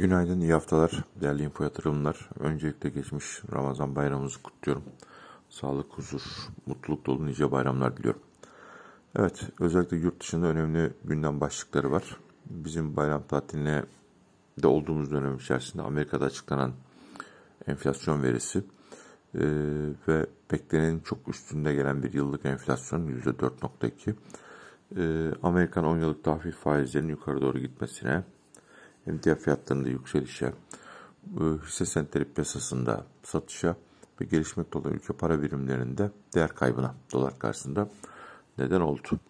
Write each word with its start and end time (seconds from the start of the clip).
Günaydın, 0.00 0.40
iyi 0.40 0.52
haftalar 0.52 1.04
değerli 1.20 1.42
info 1.42 1.64
yatırımlar. 1.64 2.28
Öncelikle 2.38 2.88
geçmiş 2.88 3.42
Ramazan 3.52 3.96
bayramımızı 3.96 4.42
kutluyorum. 4.42 4.82
Sağlık, 5.48 5.86
huzur, 5.92 6.22
mutluluk 6.66 7.06
dolu 7.06 7.26
nice 7.26 7.52
bayramlar 7.52 7.96
diliyorum. 7.96 8.20
Evet, 9.16 9.42
özellikle 9.60 9.96
yurt 9.96 10.20
dışında 10.20 10.46
önemli 10.46 10.92
gündem 11.04 11.40
başlıkları 11.40 11.90
var. 11.90 12.16
Bizim 12.46 12.96
bayram 12.96 13.22
tatiline 13.22 13.82
de 14.62 14.66
olduğumuz 14.66 15.10
dönem 15.10 15.36
içerisinde 15.36 15.82
Amerika'da 15.82 16.24
açıklanan 16.24 16.72
enflasyon 17.66 18.22
verisi 18.22 18.58
e, 19.34 19.44
ve 20.08 20.26
beklenenin 20.52 21.00
çok 21.00 21.28
üstünde 21.28 21.74
gelen 21.74 22.02
bir 22.02 22.12
yıllık 22.12 22.46
enflasyon 22.46 23.08
%4.2 23.08 24.14
e, 24.96 25.32
Amerikan 25.42 25.84
10 25.84 25.98
yıllık 25.98 26.24
tahvil 26.24 26.52
faizlerinin 26.52 27.10
yukarı 27.10 27.40
doğru 27.40 27.58
gitmesine 27.58 28.24
emtia 29.10 29.34
fiyatlarında 29.34 29.88
yükselişe, 29.88 30.46
e, 30.46 31.44
hisse 31.66 31.86
senetleri 31.86 32.24
piyasasında 32.24 33.06
satışa 33.22 33.76
ve 34.20 34.24
gelişmekte 34.24 34.78
olan 34.78 34.92
ülke 34.92 35.12
para 35.12 35.42
birimlerinde 35.42 36.10
değer 36.34 36.54
kaybına 36.54 36.94
dolar 37.12 37.38
karşısında 37.38 37.88
neden 38.58 38.80
oldu. 38.80 39.20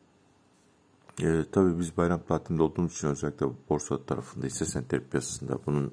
E, 1.23 1.45
tabii 1.53 1.79
biz 1.79 1.97
bayram 1.97 2.21
tatilinde 2.29 2.63
olduğumuz 2.63 2.93
için 2.93 3.09
özellikle 3.09 3.47
borsa 3.69 4.05
tarafında 4.05 4.47
hisse 4.47 4.65
senetleri 4.65 5.05
piyasasında 5.05 5.59
bunun 5.67 5.93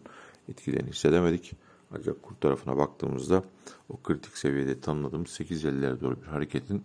etkilerini 0.50 0.90
hissedemedik. 0.90 1.54
Ancak 1.92 2.24
kur 2.24 2.36
tarafına 2.36 2.78
baktığımızda 2.78 3.44
o 3.90 4.02
kritik 4.02 4.38
seviyede 4.38 4.80
tanımladığımız 4.80 5.30
8.50'lere 5.30 6.02
doğru 6.02 6.22
bir 6.22 6.28
hareketin 6.28 6.84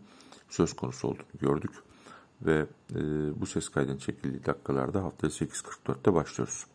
söz 0.48 0.72
konusu 0.72 1.08
olduğunu 1.08 1.38
gördük. 1.40 1.70
Ve 2.42 2.66
e, 2.94 3.00
bu 3.40 3.46
ses 3.46 3.68
kaydının 3.68 3.98
çekildiği 3.98 4.44
dakikalarda 4.44 5.02
haftaya 5.02 5.30
8.44'te 5.30 6.14
başlıyoruz. 6.14 6.66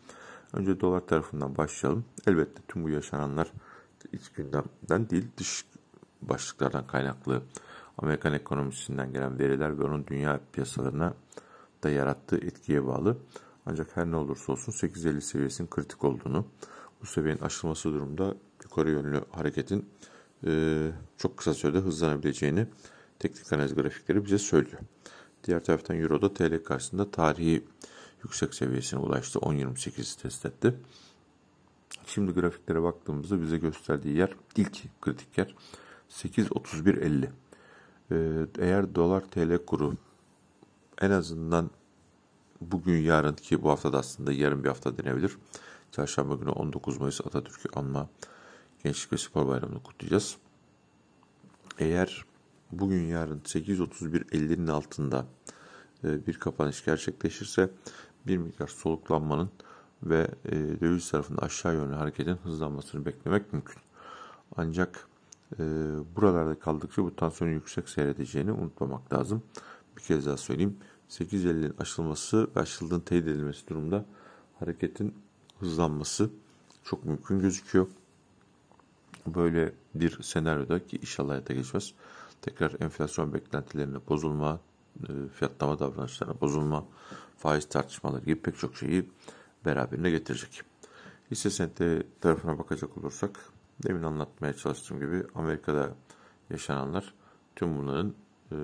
Önce 0.53 0.79
dolar 0.79 1.07
tarafından 1.07 1.57
başlayalım. 1.57 2.05
Elbette 2.27 2.61
tüm 2.67 2.83
bu 2.83 2.89
yaşananlar 2.89 3.51
iç 4.11 4.29
gündemden 4.29 5.09
değil 5.09 5.27
dış 5.37 5.65
başlıklardan 6.21 6.87
kaynaklı 6.87 7.41
Amerikan 7.97 8.33
ekonomisinden 8.33 9.13
gelen 9.13 9.39
veriler 9.39 9.79
ve 9.79 9.83
onun 9.83 10.07
dünya 10.07 10.39
piyasalarına 10.53 11.13
da 11.83 11.89
yarattığı 11.89 12.37
etkiye 12.37 12.87
bağlı. 12.87 13.17
Ancak 13.65 13.97
her 13.97 14.11
ne 14.11 14.15
olursa 14.15 14.51
olsun 14.51 14.71
8.50 14.71 15.21
seviyesinin 15.21 15.69
kritik 15.69 16.03
olduğunu, 16.03 16.45
bu 17.01 17.05
seviyenin 17.05 17.41
aşılması 17.41 17.93
durumda 17.93 18.35
yukarı 18.63 18.91
yönlü 18.91 19.21
hareketin 19.31 19.89
e, 20.45 20.91
çok 21.17 21.37
kısa 21.37 21.53
sürede 21.53 21.77
hızlanabileceğini 21.77 22.67
teknik 23.19 23.53
analiz 23.53 23.75
grafikleri 23.75 24.25
bize 24.25 24.37
söylüyor. 24.37 24.81
Diğer 25.43 25.63
taraftan 25.63 25.97
Euro'da 25.97 26.33
TL 26.33 26.63
karşısında 26.63 27.11
tarihi 27.11 27.65
yüksek 28.23 28.53
seviyesine 28.53 28.99
ulaştı. 28.99 29.39
10.28'i 29.39 30.21
test 30.21 30.45
etti. 30.45 30.75
Şimdi 32.05 32.31
grafiklere 32.31 32.83
baktığımızda 32.83 33.41
bize 33.41 33.57
gösterdiği 33.57 34.17
yer 34.17 34.35
ilk 34.55 35.01
kritik 35.01 35.37
yer 35.37 35.55
8.31.50. 36.09 37.29
Ee, 38.11 38.47
eğer 38.59 38.95
dolar 38.95 39.21
TL 39.21 39.65
kuru 39.65 39.93
en 41.01 41.11
azından 41.11 41.69
bugün 42.61 42.97
yarın 42.97 43.33
ki 43.33 43.63
bu 43.63 43.69
haftada 43.69 43.97
aslında 43.97 44.31
yarın 44.31 44.63
bir 44.63 44.69
hafta 44.69 44.97
denebilir. 44.97 45.37
Çarşamba 45.91 46.35
günü 46.35 46.49
19 46.49 46.97
Mayıs 46.97 47.21
Atatürk'ü 47.21 47.69
anma 47.75 48.09
Gençlik 48.83 49.13
ve 49.13 49.17
Spor 49.17 49.47
Bayramı'nı 49.47 49.83
kutlayacağız. 49.83 50.37
Eğer 51.79 52.25
bugün 52.71 53.07
yarın 53.07 53.39
8.31.50'nin 53.39 54.67
altında 54.67 55.25
bir 56.03 56.33
kapanış 56.33 56.85
gerçekleşirse 56.85 57.69
bir 58.27 58.37
miktar 58.37 58.67
soluklanmanın 58.67 59.49
ve 60.03 60.27
e, 60.45 60.51
döviz 60.55 61.11
tarafında 61.11 61.41
aşağı 61.41 61.73
yönlü 61.73 61.95
hareketin 61.95 62.35
hızlanmasını 62.35 63.05
beklemek 63.05 63.53
mümkün. 63.53 63.81
Ancak 64.57 65.07
e, 65.59 65.63
buralarda 66.15 66.59
kaldıkça 66.59 67.03
bu 67.03 67.15
tansiyonun 67.15 67.53
yüksek 67.53 67.89
seyredeceğini 67.89 68.51
unutmamak 68.51 69.13
lazım. 69.13 69.43
Bir 69.97 70.01
kez 70.01 70.25
daha 70.25 70.37
söyleyeyim. 70.37 70.77
8.50'nin 71.09 71.73
aşılması 71.79 72.47
ve 72.55 72.59
aşıldığın 72.59 72.99
teyit 72.99 73.27
edilmesi 73.27 73.67
durumda 73.67 74.05
hareketin 74.59 75.15
hızlanması 75.59 76.29
çok 76.83 77.05
mümkün 77.05 77.39
gözüküyor. 77.39 77.87
Böyle 79.27 79.73
bir 79.95 80.23
senaryoda 80.23 80.85
ki 80.85 80.97
inşallah 80.97 81.29
hayata 81.29 81.53
geçmez. 81.53 81.93
Tekrar 82.41 82.81
enflasyon 82.81 83.33
beklentilerine 83.33 83.97
bozulma, 84.09 84.53
e, 84.53 84.59
fiyatlama 85.33 85.79
davranışlarına 85.79 86.41
bozulma, 86.41 86.85
faiz 87.37 87.69
tartışmaları 87.69 88.25
gibi 88.25 88.41
pek 88.41 88.57
çok 88.57 88.75
şeyi 88.75 89.09
beraberine 89.65 90.09
getirecek. 90.09 90.61
Hisse 91.31 91.49
senedi 91.49 92.07
tarafına 92.21 92.59
bakacak 92.59 92.97
olursak 92.97 93.39
demin 93.83 94.03
anlatmaya 94.03 94.53
çalıştığım 94.53 94.99
gibi 94.99 95.23
Amerika'da 95.35 95.95
yaşananlar 96.49 97.13
tüm 97.55 97.77
bunların 97.77 98.13
e, 98.51 98.57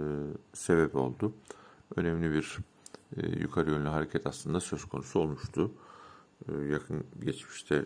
sebebi 0.54 0.98
oldu. 0.98 1.34
Önemli 1.96 2.32
bir 2.32 2.58
e, 3.18 3.40
yukarı 3.40 3.72
yönlü 3.72 3.88
hareket 3.88 4.28
aslında 4.28 4.60
söz 4.60 4.86
konusu 4.86 5.20
olmuştu. 5.20 5.72
E, 6.50 6.54
yakın 6.54 7.04
geçmişte 7.26 7.86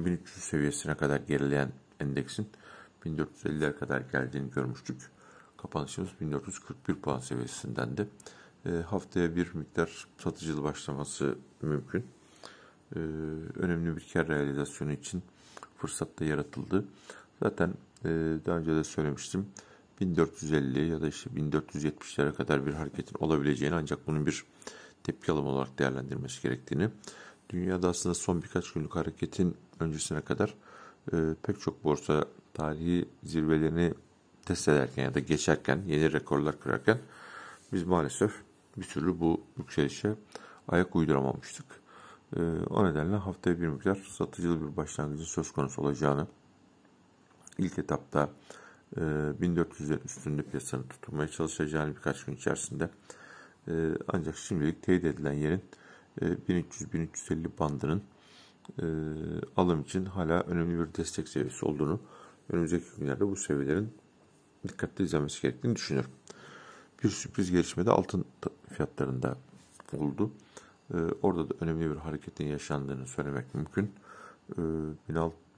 1300 0.00 0.44
seviyesine 0.44 0.94
kadar 0.94 1.20
gerileyen 1.20 1.72
endeksin 2.00 2.48
1450'ler 3.04 3.78
kadar 3.78 4.00
geldiğini 4.00 4.50
görmüştük. 4.50 5.10
Kapanışımız 5.62 6.10
1441 6.20 6.94
puan 6.94 7.18
seviyesinden 7.18 7.96
de 7.96 8.06
e, 8.66 8.70
haftaya 8.70 9.36
bir 9.36 9.54
miktar 9.54 10.06
satıcılı 10.18 10.62
başlaması 10.62 11.38
mümkün. 11.62 12.06
E, 12.96 12.98
önemli 13.56 13.96
bir 13.96 14.06
kar 14.12 14.28
realizasyonu 14.28 14.92
için 14.92 15.22
fırsat 15.76 16.20
da 16.20 16.24
yaratıldı. 16.24 16.84
Zaten 17.42 17.74
e, 18.04 18.08
daha 18.46 18.58
önce 18.58 18.74
de 18.74 18.84
söylemiştim. 18.84 19.46
1450 20.00 20.90
ya 20.90 21.00
da 21.00 21.08
işte 21.08 21.30
1470'lere 21.30 22.34
kadar 22.34 22.66
bir 22.66 22.74
hareketin 22.74 23.16
olabileceğini 23.18 23.74
ancak 23.74 24.06
bunun 24.06 24.26
bir 24.26 24.44
tepki 25.04 25.32
alım 25.32 25.46
olarak 25.46 25.78
değerlendirmesi 25.78 26.42
gerektiğini. 26.42 26.90
Dünyada 27.50 27.88
aslında 27.88 28.14
son 28.14 28.42
birkaç 28.42 28.72
günlük 28.72 28.96
hareketin 28.96 29.56
öncesine 29.80 30.20
kadar 30.20 30.54
pek 31.42 31.60
çok 31.60 31.84
borsa 31.84 32.24
tarihi 32.54 33.08
zirvelerini 33.22 33.94
test 34.50 34.68
ederken 34.68 35.04
ya 35.04 35.14
da 35.14 35.20
geçerken, 35.20 35.82
yeni 35.86 36.12
rekorlar 36.12 36.60
kırarken 36.60 36.98
biz 37.72 37.84
maalesef 37.84 38.32
bir 38.76 38.84
türlü 38.84 39.20
bu 39.20 39.40
yükselişe 39.58 40.14
ayak 40.68 40.96
uyduramamıştık. 40.96 41.66
E, 42.36 42.40
o 42.70 42.84
nedenle 42.84 43.16
haftaya 43.16 43.60
bir 43.60 43.68
miktar 43.68 43.94
satıcılı 43.94 44.60
bir 44.60 44.76
başlangıcın 44.76 45.24
söz 45.24 45.52
konusu 45.52 45.82
olacağını 45.82 46.26
ilk 47.58 47.78
etapta 47.78 48.28
e, 48.96 49.00
1400'lerin 49.00 50.04
üstünde 50.04 50.42
piyasanın 50.42 50.82
tutulmaya 50.82 51.28
çalışacağını 51.28 51.96
birkaç 51.96 52.24
gün 52.24 52.34
içerisinde 52.34 52.90
e, 53.68 53.72
ancak 54.08 54.36
şimdilik 54.36 54.82
teyit 54.82 55.04
edilen 55.04 55.32
yerin 55.32 55.62
e, 56.20 56.24
1300-1350 56.24 57.58
bandının 57.58 58.02
e, 58.78 58.84
alım 59.56 59.80
için 59.80 60.04
hala 60.04 60.40
önemli 60.40 60.78
bir 60.78 60.94
destek 60.94 61.28
seviyesi 61.28 61.66
olduğunu 61.66 62.00
önümüzdeki 62.48 62.86
günlerde 62.98 63.28
bu 63.28 63.36
seviyelerin 63.36 63.92
dikkatli 64.68 65.04
izlenmesi 65.04 65.42
gerektiğini 65.42 65.76
düşünüyorum. 65.76 66.10
Bir 67.04 67.08
sürpriz 67.08 67.50
gelişme 67.50 67.86
de 67.86 67.90
altın 67.90 68.24
fiyatlarında 68.72 69.36
oldu. 69.96 70.30
Ee, 70.94 70.96
orada 71.22 71.50
da 71.50 71.54
önemli 71.60 71.90
bir 71.90 71.96
hareketin 71.96 72.46
yaşandığını 72.46 73.06
söylemek 73.06 73.54
mümkün. 73.54 73.92
Ee, 74.58 74.62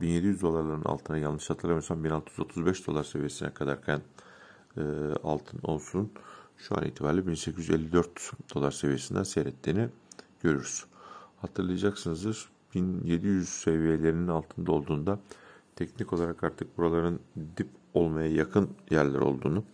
1700 0.01 0.43
dolarların 0.43 0.85
altına 0.85 1.19
yanlış 1.19 1.51
hatırlamıyorsam 1.51 2.05
1635 2.05 2.87
dolar 2.87 3.05
seviyesine 3.05 3.55
kadarken 3.55 4.01
e, 4.77 4.83
altın 5.23 5.61
olsun 5.63 6.13
şu 6.57 6.79
an 6.79 6.85
itibariyle 6.85 7.27
1854 7.27 8.33
dolar 8.55 8.71
seviyesinden 8.71 9.23
seyrettiğini 9.23 9.89
görürüz. 10.43 10.85
Hatırlayacaksınızdır 11.41 12.49
1700 12.75 13.49
seviyelerinin 13.49 14.29
altında 14.29 14.73
olduğunda 14.73 15.19
teknik 15.77 16.13
olarak 16.13 16.45
artık 16.45 16.79
buraların 16.79 17.21
dip 17.57 17.69
olmaya 17.95 18.29
yakın 18.29 18.71
yerler 18.91 19.19
olduğunu, 19.19 19.65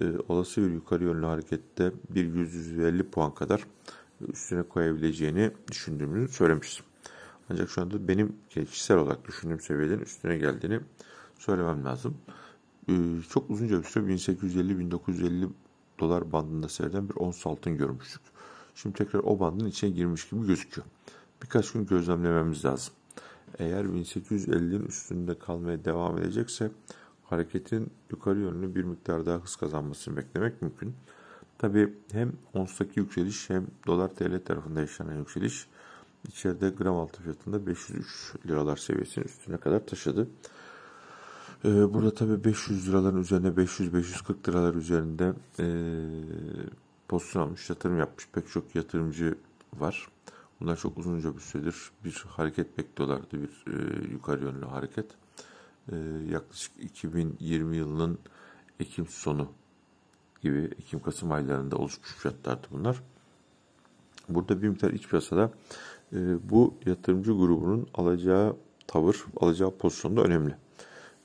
e, 0.00 0.04
olası 0.28 0.62
bir 0.62 0.70
yukarı 0.70 1.04
yönlü 1.04 1.26
harekette 1.26 1.92
bir 2.10 2.24
150 2.24 3.02
puan 3.02 3.34
kadar 3.34 3.66
üstüne 4.32 4.62
koyabileceğini 4.62 5.50
düşündüğümü 5.70 6.28
söylemiştim. 6.28 6.84
Ancak 7.50 7.70
şu 7.70 7.82
anda 7.82 8.08
benim 8.08 8.36
kişisel 8.50 8.96
olarak 8.96 9.28
düşündüğüm 9.28 9.60
seviyelerin 9.60 10.00
üstüne 10.02 10.38
geldiğini 10.38 10.80
söylemem 11.38 11.84
lazım. 11.84 12.16
E, 12.88 12.94
çok 13.30 13.50
uzunca 13.50 13.78
bir 13.78 13.84
süre 13.84 14.04
1850-1950 14.04 15.48
dolar 16.00 16.32
bandında 16.32 16.68
seyreden 16.68 17.08
bir 17.08 17.14
ons 17.14 17.46
altın 17.46 17.76
görmüştük. 17.76 18.22
Şimdi 18.74 18.98
tekrar 18.98 19.20
o 19.20 19.40
bandın 19.40 19.66
içine 19.66 19.90
girmiş 19.90 20.28
gibi 20.28 20.46
gözüküyor. 20.46 20.86
Birkaç 21.42 21.72
gün 21.72 21.86
gözlemlememiz 21.86 22.64
lazım. 22.64 22.94
Eğer 23.58 23.84
1850'nin 23.84 24.86
üstünde 24.86 25.38
kalmaya 25.38 25.84
devam 25.84 26.18
edecekse 26.18 26.70
hareketin 27.32 27.90
yukarı 28.10 28.38
yönlü 28.38 28.74
bir 28.74 28.84
miktar 28.84 29.26
daha 29.26 29.38
hız 29.38 29.56
kazanmasını 29.56 30.16
beklemek 30.16 30.62
mümkün. 30.62 30.94
Tabi 31.58 31.94
hem 32.12 32.32
onstaki 32.54 33.00
yükseliş 33.00 33.50
hem 33.50 33.66
dolar 33.86 34.08
TL 34.08 34.44
tarafında 34.44 34.80
yaşanan 34.80 35.14
yükseliş 35.14 35.66
içeride 36.28 36.70
gram 36.70 36.96
altın 36.96 37.22
fiyatında 37.22 37.66
503 37.66 38.34
liralar 38.46 38.76
seviyesinin 38.76 39.24
üstüne 39.24 39.56
kadar 39.56 39.86
taşıdı. 39.86 40.28
Ee, 41.64 41.94
burada 41.94 42.14
tabii 42.14 42.44
500 42.44 42.88
liraların 42.88 43.20
üzerine 43.20 43.48
500-540 43.48 44.48
liralar 44.48 44.74
üzerinde 44.74 45.32
e, 45.58 45.66
pozisyon 47.08 47.42
almış, 47.42 47.70
yatırım 47.70 47.98
yapmış 47.98 48.28
pek 48.32 48.48
çok 48.48 48.74
yatırımcı 48.74 49.34
var. 49.78 50.08
Bunlar 50.60 50.76
çok 50.76 50.98
uzunca 50.98 51.34
bir 51.34 51.40
süredir 51.40 51.76
bir 52.04 52.24
hareket 52.28 52.78
bekliyorlardı, 52.78 53.26
bir 53.32 53.72
e, 53.72 54.12
yukarı 54.12 54.44
yönlü 54.44 54.66
hareket. 54.66 55.06
E, 55.92 55.96
yaklaşık 56.30 56.72
2020 56.80 57.76
yılının 57.76 58.18
Ekim 58.80 59.06
sonu 59.06 59.48
gibi 60.42 60.70
Ekim-Kasım 60.78 61.32
aylarında 61.32 61.76
oluşmuş 61.76 62.14
fiyatlardı 62.14 62.66
bunlar. 62.70 63.02
Burada 64.28 64.62
bir 64.62 64.68
miktar 64.68 64.90
iç 64.90 65.08
piyasada 65.08 65.50
e, 66.12 66.50
bu 66.50 66.74
yatırımcı 66.86 67.32
grubunun 67.32 67.86
alacağı 67.94 68.56
tavır, 68.86 69.24
alacağı 69.36 69.76
pozisyon 69.76 70.16
da 70.16 70.22
önemli. 70.22 70.56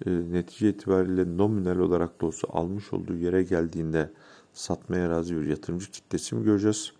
E, 0.05 0.09
netice 0.09 0.69
itibariyle 0.69 1.37
nominal 1.37 1.79
olarak 1.79 2.21
da 2.21 2.25
olsa 2.25 2.47
almış 2.51 2.93
olduğu 2.93 3.15
yere 3.15 3.43
geldiğinde 3.43 4.11
satmaya 4.53 5.09
razı 5.09 5.41
bir 5.41 5.45
yatırımcı 5.45 5.91
kitlesi 5.91 6.35
mi 6.35 6.43
göreceğiz? 6.43 6.91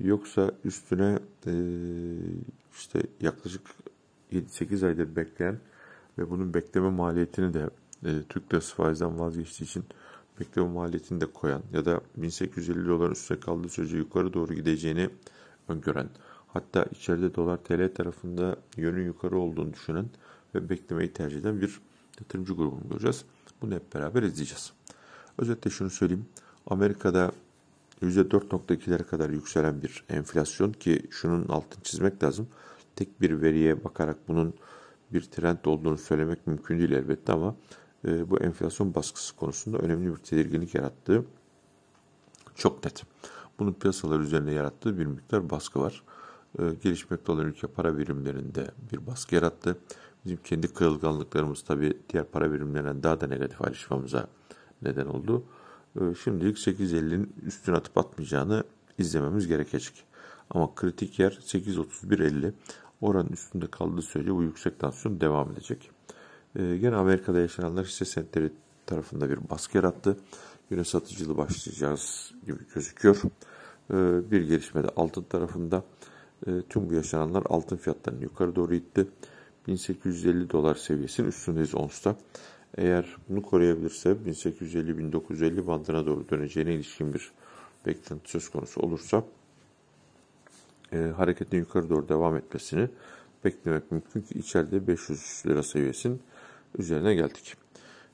Yoksa 0.00 0.50
üstüne 0.64 1.18
e, 1.46 1.52
işte 2.78 3.02
yaklaşık 3.20 3.62
7-8 4.32 4.86
aydır 4.86 5.16
bekleyen 5.16 5.58
ve 6.18 6.30
bunun 6.30 6.54
bekleme 6.54 6.90
maliyetini 6.90 7.54
de 7.54 7.70
e, 8.04 8.22
Türk 8.28 8.52
lirası 8.52 8.74
faizden 8.74 9.18
vazgeçtiği 9.18 9.68
için 9.68 9.84
bekleme 10.40 10.68
maliyetini 10.68 11.20
de 11.20 11.26
koyan 11.26 11.62
ya 11.72 11.84
da 11.84 12.00
1850 12.16 12.88
doların 12.88 13.12
üstüne 13.12 13.40
kaldığı 13.40 13.68
sürece 13.68 13.96
yukarı 13.96 14.32
doğru 14.32 14.54
gideceğini 14.54 15.10
öngören 15.68 16.08
hatta 16.46 16.86
içeride 16.90 17.34
dolar 17.34 17.56
TL 17.56 17.94
tarafında 17.94 18.56
yönün 18.76 19.04
yukarı 19.04 19.38
olduğunu 19.38 19.72
düşünen 19.72 20.06
ve 20.54 20.68
beklemeyi 20.68 21.12
tercih 21.12 21.38
eden 21.38 21.60
bir 21.60 21.80
yatırımcı 22.20 22.52
grubunu 22.52 22.88
göreceğiz. 22.88 23.24
Bunu 23.62 23.74
hep 23.74 23.94
beraber 23.94 24.22
izleyeceğiz. 24.22 24.72
Özetle 25.38 25.70
şunu 25.70 25.90
söyleyeyim. 25.90 26.26
Amerika'da 26.66 27.32
%4.2'lere 28.02 29.04
kadar 29.04 29.30
yükselen 29.30 29.82
bir 29.82 30.04
enflasyon 30.08 30.72
ki 30.72 31.02
şunun 31.10 31.48
altını 31.48 31.82
çizmek 31.82 32.22
lazım. 32.22 32.48
Tek 32.96 33.20
bir 33.20 33.42
veriye 33.42 33.84
bakarak 33.84 34.16
bunun 34.28 34.54
bir 35.12 35.20
trend 35.20 35.64
olduğunu 35.64 35.98
söylemek 35.98 36.46
mümkün 36.46 36.78
değil 36.78 36.92
elbette 36.92 37.32
ama 37.32 37.56
e, 38.04 38.30
bu 38.30 38.38
enflasyon 38.38 38.94
baskısı 38.94 39.36
konusunda 39.36 39.78
önemli 39.78 40.10
bir 40.10 40.16
tedirginlik 40.16 40.74
yarattığı 40.74 41.24
çok 42.54 42.84
net. 42.84 43.02
Bunun 43.58 43.72
piyasalar 43.72 44.20
üzerine 44.20 44.52
yarattığı 44.52 44.98
bir 44.98 45.06
miktar 45.06 45.50
baskı 45.50 45.80
var. 45.80 46.02
E, 46.58 46.62
gelişmekte 46.82 47.32
olan 47.32 47.46
ülke 47.46 47.66
para 47.66 47.98
birimlerinde 47.98 48.70
bir 48.92 49.06
baskı 49.06 49.34
yarattı. 49.34 49.78
Bizim 50.24 50.38
kendi 50.44 50.74
kırılganlıklarımız 50.74 51.62
tabii 51.62 51.98
diğer 52.08 52.24
para 52.24 52.52
birimlerinden 52.52 53.02
daha 53.02 53.20
da 53.20 53.26
negatif 53.26 53.62
ayrışmamıza 53.62 54.26
neden 54.82 55.06
oldu. 55.06 55.44
E, 56.00 56.14
şimdilik 56.24 56.56
8.50'nin 56.56 57.32
üstüne 57.46 57.76
atıp 57.76 57.98
atmayacağını 57.98 58.64
izlememiz 58.98 59.46
gerekecek. 59.46 60.04
Ama 60.50 60.74
kritik 60.74 61.18
yer 61.18 61.30
8.31.50. 61.30 62.52
Oranın 63.00 63.28
üstünde 63.28 63.66
kaldığı 63.66 64.02
sürece 64.02 64.34
bu 64.34 64.42
yüksek 64.42 64.78
tansiyon 64.80 65.20
devam 65.20 65.52
edecek. 65.52 65.90
E, 66.56 66.76
gene 66.76 66.96
Amerika'da 66.96 67.40
yaşananlar 67.40 67.86
hisse 67.86 68.04
senetleri 68.04 68.52
tarafında 68.86 69.30
bir 69.30 69.50
baskı 69.50 69.76
yarattı. 69.76 70.16
Güne 70.70 70.84
satıcılı 70.84 71.36
başlayacağız 71.36 72.34
gibi 72.46 72.58
gözüküyor. 72.74 73.16
E, 73.90 73.94
bir 74.30 74.42
gelişme 74.42 74.82
de 74.82 74.88
altın 74.96 75.22
tarafında. 75.22 75.84
E, 76.46 76.50
tüm 76.68 76.90
bu 76.90 76.94
yaşananlar 76.94 77.42
altın 77.48 77.76
fiyatlarını 77.76 78.22
yukarı 78.22 78.56
doğru 78.56 78.74
itti. 78.74 79.06
1850 79.66 80.50
dolar 80.50 80.74
seviyesinin 80.74 81.28
üstündeyiz 81.28 81.74
onsta. 81.74 82.16
Eğer 82.76 83.16
bunu 83.28 83.42
koruyabilirse 83.42 84.10
1850-1950 84.10 85.66
bandına 85.66 86.06
doğru 86.06 86.28
döneceğine 86.28 86.74
ilişkin 86.74 87.14
bir 87.14 87.32
beklenti 87.86 88.30
söz 88.30 88.48
konusu 88.48 88.80
olursa 88.80 89.24
e, 90.92 91.12
hareketin 91.16 91.58
yukarı 91.58 91.90
doğru 91.90 92.08
devam 92.08 92.36
etmesini 92.36 92.88
beklemek 93.44 93.92
mümkün 93.92 94.20
ki 94.20 94.38
içeride 94.38 94.86
500 94.86 95.42
lira 95.46 95.62
seviyesinin 95.62 96.20
üzerine 96.78 97.14
geldik. 97.14 97.54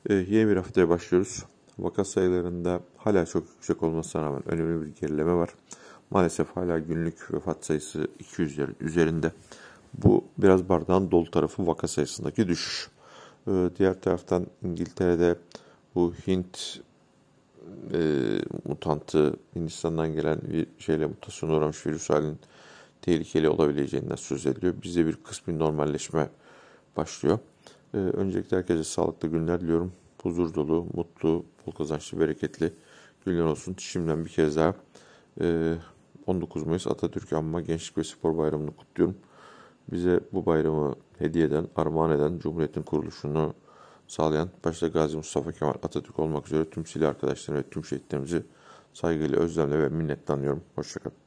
E, 0.09 0.15
yeni 0.15 0.49
bir 0.49 0.57
haftaya 0.57 0.89
başlıyoruz. 0.89 1.45
Vaka 1.79 2.05
sayılarında 2.05 2.81
hala 2.97 3.27
çok 3.27 3.45
yüksek 3.55 3.83
olmasına 3.83 4.23
rağmen 4.23 4.49
önemli 4.49 4.87
bir 4.87 5.01
gerileme 5.01 5.33
var. 5.33 5.51
Maalesef 6.11 6.49
hala 6.57 6.79
günlük 6.79 7.35
vefat 7.35 7.65
sayısı 7.65 8.09
200'lerin 8.21 8.75
üzerinde. 8.81 9.33
Bu 9.95 10.25
biraz 10.39 10.69
bardağın 10.69 11.11
dolu 11.11 11.31
tarafı 11.31 11.67
vaka 11.67 11.89
sayısındaki 11.89 12.49
düşüş. 12.49 12.91
Ee, 13.49 13.71
diğer 13.79 14.01
taraftan 14.01 14.47
İngiltere'de 14.63 15.37
bu 15.95 16.15
Hint 16.27 16.81
e, 17.95 18.01
mutantı 18.65 19.37
Hindistan'dan 19.57 20.15
gelen 20.15 20.41
bir 20.53 20.67
şeyle 20.79 21.07
mutasyona 21.07 21.55
uğramış 21.55 21.87
virüs 21.87 22.11
halinin 22.11 22.39
tehlikeli 23.03 23.49
olabileceğinden 23.49 24.17
söz 24.17 24.47
ediliyor. 24.47 24.75
Bizde 24.83 25.07
bir 25.07 25.17
kısmi 25.17 25.59
normalleşme 25.59 26.29
başlıyor. 26.97 27.39
Ee, 27.95 27.99
öncelikle 27.99 28.57
herkese 28.57 28.85
sağlıklı 28.85 29.29
günler 29.29 29.61
diliyorum. 29.61 29.93
Huzur 30.23 30.55
dolu, 30.55 30.87
mutlu, 30.95 31.45
bol 31.67 31.73
kazançlı, 31.73 32.21
bereketli 32.21 32.73
günler 33.27 33.45
olsun. 33.45 33.77
Şimdiden 33.79 34.25
bir 34.25 34.31
kez 34.31 34.57
daha 34.57 34.75
e, 35.41 35.75
19 36.27 36.67
Mayıs 36.67 36.87
Atatürk 36.87 37.33
Anma 37.33 37.61
Gençlik 37.61 37.99
ve 37.99 38.05
Spor 38.05 38.39
Bayramı'nı 38.39 38.77
kutluyorum. 38.77 39.17
Bize 39.93 40.21
bu 40.33 40.47
bayramı 40.47 40.95
hediye 41.19 41.45
eden, 41.45 41.69
armağan 41.77 42.11
eden, 42.11 42.39
Cumhuriyet'in 42.39 42.83
kuruluşunu 42.83 43.55
sağlayan 44.13 44.51
başta 44.65 44.89
Gazi 44.89 45.17
Mustafa 45.17 45.53
Kemal 45.53 45.73
Atatürk 45.73 46.19
olmak 46.19 46.47
üzere 46.47 46.71
tüm 46.71 46.87
silah 46.87 47.09
arkadaşlarım 47.09 47.61
ve 47.61 47.71
tüm 47.71 47.85
şehitlerimizi 47.85 48.43
saygıyla, 48.93 49.39
özlemle 49.39 49.79
ve 49.79 49.89
minnetle 49.89 50.35
anıyorum. 50.35 50.65
Hoşçakalın. 50.75 51.22